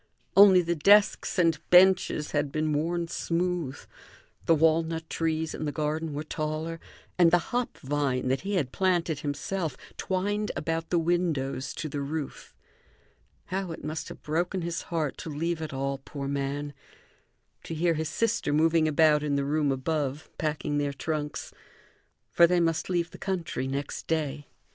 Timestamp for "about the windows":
10.55-11.71